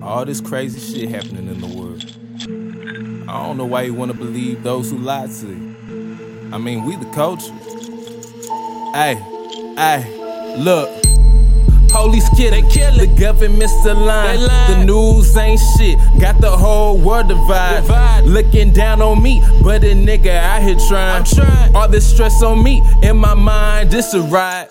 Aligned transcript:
All 0.00 0.24
this 0.24 0.40
crazy 0.40 0.78
shit 0.78 1.08
happening 1.08 1.48
in 1.48 1.60
the 1.60 1.66
world. 1.66 2.04
I 3.28 3.44
don't 3.44 3.56
know 3.56 3.64
why 3.64 3.82
you 3.82 3.94
want 3.94 4.12
to 4.12 4.16
believe 4.16 4.62
those 4.62 4.92
who 4.92 4.98
lie 4.98 5.26
to 5.26 5.48
you. 5.48 6.50
I 6.52 6.58
mean, 6.58 6.84
we 6.84 6.94
the 6.94 7.06
culture. 7.06 7.52
Hey, 8.92 9.16
hey, 9.76 10.56
look. 10.58 10.88
Police 11.88 12.28
kill 12.36 12.52
they 12.52 12.62
kill 12.62 13.00
it. 13.00 13.08
The 13.08 13.20
government's 13.20 13.82
the 13.82 13.94
line. 13.94 14.38
The 14.38 14.84
news 14.84 15.36
ain't 15.36 15.60
shit. 15.76 15.98
Got 16.20 16.40
the 16.40 16.56
whole 16.56 16.98
world 16.98 17.26
divided. 17.26 17.82
Divide. 17.82 18.24
Looking 18.26 18.72
down 18.72 19.02
on 19.02 19.20
me, 19.20 19.42
but 19.60 19.82
a 19.82 19.92
nigga 19.92 20.36
out 20.36 20.62
here 20.62 20.76
trying. 20.86 21.18
I'm 21.18 21.24
trying. 21.24 21.74
All 21.74 21.88
this 21.88 22.08
stress 22.08 22.44
on 22.44 22.62
me, 22.62 22.80
in 23.02 23.16
my 23.16 23.34
mind, 23.34 23.90
this 23.90 24.14
a 24.14 24.22
ride. 24.22 24.68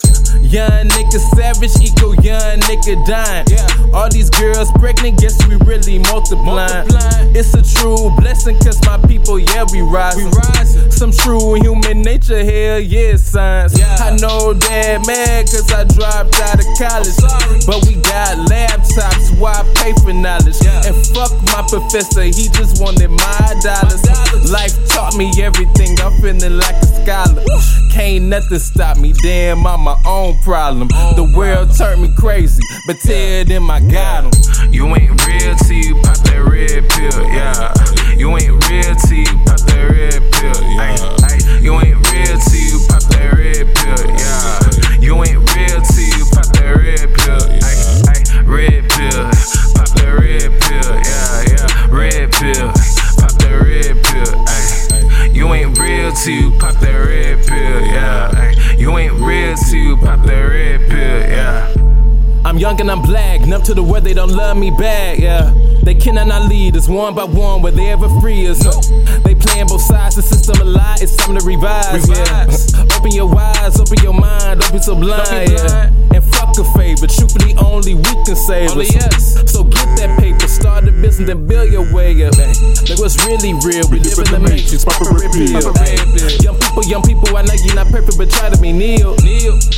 Young 0.53 0.69
nigga 0.69 1.17
savage 1.33 1.73
equal 1.81 2.13
young 2.21 2.59
nigga 2.69 3.03
dying. 3.07 3.43
Yeah. 3.49 3.65
All 3.91 4.07
these 4.07 4.29
girls 4.29 4.71
pregnant, 4.73 5.19
guess 5.19 5.35
we 5.47 5.55
really 5.65 5.97
multiplying. 5.97 6.85
multiplying. 6.85 7.35
It's 7.35 7.55
a 7.55 7.63
true 7.63 8.13
blessing, 8.17 8.59
cause 8.59 8.79
my 8.85 8.99
people, 9.07 9.39
yeah, 9.39 9.65
we 9.71 9.81
rising. 9.81 10.25
We 10.25 10.37
rising. 10.53 10.82
Some 11.03 11.11
true 11.11 11.55
human 11.55 12.01
nature, 12.01 12.45
hell 12.45 12.79
yeah, 12.79 13.17
science. 13.17 13.77
Yeah. 13.77 13.93
I 13.99 14.15
know 14.15 14.53
that 14.53 15.05
mad, 15.05 15.47
cause 15.51 15.69
I 15.69 15.83
dropped 15.83 16.39
out 16.39 16.63
of 16.63 16.67
college. 16.79 17.11
Sorry. 17.19 17.59
But 17.67 17.83
we 17.83 17.99
got 17.99 18.47
laptops, 18.47 19.37
why 19.37 19.51
pay 19.75 19.91
for 19.99 20.13
knowledge? 20.13 20.63
Yeah. 20.63 20.87
And 20.87 20.95
fuck 21.11 21.35
my 21.51 21.67
professor, 21.67 22.23
he 22.23 22.47
just 22.55 22.81
wanted 22.81 23.09
my 23.09 23.35
dollars. 23.59 23.99
My 24.07 24.13
dollars. 24.15 24.51
Life 24.53 24.87
taught 24.87 25.17
me 25.17 25.29
everything, 25.43 25.99
I'm 25.99 26.15
feeling 26.21 26.55
like 26.55 26.79
a 26.79 26.87
scholar. 26.87 27.43
Can't 27.91 28.31
nothing 28.31 28.59
stop 28.59 28.95
me, 28.95 29.11
damn, 29.11 29.67
I'm 29.67 29.81
my 29.81 29.99
own 30.07 30.39
problem. 30.39 30.87
The 30.87 31.29
world 31.35 31.75
turned 31.75 32.01
me 32.01 32.15
crazy, 32.15 32.63
but 32.87 32.95
tell 33.03 33.43
them 33.43 33.69
I 33.69 33.81
got 33.81 34.31
them. 34.31 34.71
You 34.71 34.87
ain't 34.95 35.19
real 35.27 35.55
till 35.67 35.83
you 35.83 36.01
young 62.63 62.79
and 62.79 62.89
I'm 62.89 63.01
black, 63.01 63.41
enough 63.41 63.63
to 63.63 63.73
the 63.73 63.83
world 63.83 64.05
they 64.05 64.13
don't 64.13 64.31
love 64.31 64.55
me 64.55 64.71
back, 64.71 65.19
yeah. 65.19 65.53
They 65.83 65.93
cannot 65.93 66.27
not 66.27 66.47
lead 66.47 66.77
us 66.77 66.87
one 66.87 67.13
by 67.13 67.25
one, 67.25 67.61
where 67.61 67.73
they 67.73 67.91
ever 67.91 68.07
free 68.21 68.47
us. 68.47 68.63
They 69.25 69.35
playing 69.35 69.67
both 69.67 69.81
sides, 69.81 70.15
the 70.15 70.21
system 70.21 70.61
a 70.61 70.63
lie, 70.63 70.95
it's 71.01 71.17
time 71.17 71.37
to 71.37 71.45
revise, 71.45 72.07
yeah. 72.07 72.47
open 72.95 73.11
your 73.11 73.27
eyes, 73.35 73.77
open 73.81 73.99
your 74.01 74.13
mind, 74.13 74.61
don't 74.61 74.71
be 74.71 74.79
so 74.79 74.95
blind, 74.95 75.27
be 75.27 75.59
blind. 75.59 75.91
yeah. 75.91 76.15
And 76.15 76.23
fuck 76.23 76.55
a 76.55 76.63
favor, 76.79 77.03
truthfully 77.03 77.51
only 77.59 77.95
we 77.95 78.13
can 78.23 78.37
save 78.37 78.71
only 78.71 78.87
us. 78.95 79.43
So 79.51 79.65
get 79.65 79.83
that 79.99 80.15
paper, 80.17 80.47
start 80.47 80.87
a 80.87 80.91
business, 81.03 81.27
and 81.27 81.45
build 81.45 81.67
your 81.67 81.83
way 81.91 82.15
up. 82.23 82.31
Like 82.39 82.95
what's 82.95 83.19
really 83.27 83.59
real, 83.59 83.83
we, 83.91 83.99
we 83.99 84.07
live 84.07 84.23
in 84.23 84.31
the 84.31 84.39
matrix, 84.39 84.87
proper 84.87 85.11
repeal. 85.11 85.67
Young 86.39 86.55
people, 86.63 86.83
young 86.87 87.03
people, 87.03 87.35
I 87.35 87.43
know 87.43 87.59
you're 87.59 87.75
not 87.75 87.91
perfect, 87.91 88.17
but 88.17 88.31
try 88.31 88.47
to 88.47 88.55
be 88.55 88.71
Neil. 88.71 89.19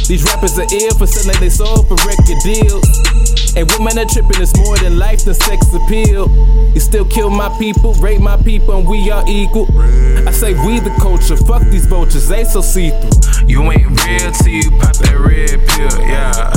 These 0.08 0.24
rappers 0.24 0.58
are 0.60 0.68
ill 0.72 0.94
for 0.98 1.08
selling 1.08 1.40
their 1.40 1.50
soul 1.50 1.84
for 1.86 1.96
record 2.06 2.38
deals. 2.44 2.86
And 3.58 3.70
women 3.72 3.98
are 3.98 4.06
tripping, 4.06 4.42
it's 4.42 4.56
more 4.58 4.78
than 4.78 5.00
life 5.00 5.26
than 5.26 5.34
sex 5.34 5.66
appeal. 5.74 6.30
You 6.74 6.80
still 6.80 7.06
kill 7.06 7.30
my 7.30 7.50
people, 7.58 7.94
rape 7.96 8.22
my 8.22 8.38
people, 8.38 8.78
and 8.78 8.88
we 8.88 9.10
are 9.10 9.24
equal. 9.28 9.66
I 10.28 10.32
say 10.32 10.54
we 10.66 10.80
the 10.80 10.94
culture, 11.02 11.38
fuck 11.38 11.64
these 11.64 11.86
vultures, 11.86 12.28
they 12.28 12.44
so 12.44 12.62
see 12.62 12.90
through. 12.90 13.48
You 13.48 13.64
ain't 13.72 13.88
real 14.06 14.32
till 14.32 14.54
you 14.54 14.70
pop 14.80 14.96
that 14.98 15.18
red 15.18 15.66
pill, 15.68 16.02
yeah. 16.02 16.55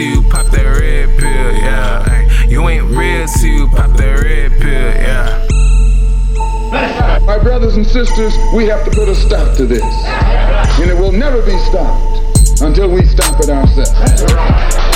Till 0.00 0.08
you 0.08 0.22
pop 0.30 0.46
that 0.46 0.64
red 0.64 1.18
pill, 1.18 1.52
yeah. 1.52 2.04
Ay. 2.06 2.46
You 2.48 2.66
ain't 2.68 2.84
real 2.84 3.26
till 3.26 3.50
you 3.50 3.68
pop 3.68 3.94
that 3.98 4.22
red 4.24 4.52
pill, 4.52 4.70
yeah. 4.70 5.46
My 7.26 7.38
brothers 7.38 7.76
and 7.76 7.86
sisters, 7.86 8.34
we 8.54 8.64
have 8.66 8.84
to 8.86 8.90
put 8.90 9.08
a 9.08 9.14
stop 9.14 9.56
to 9.58 9.66
this. 9.66 9.84
And 10.80 10.90
it 10.90 10.96
will 10.96 11.12
never 11.12 11.42
be 11.42 11.58
stopped 11.68 12.62
until 12.62 12.90
we 12.90 13.04
stop 13.04 13.40
it 13.40 13.50
ourselves. 13.50 14.89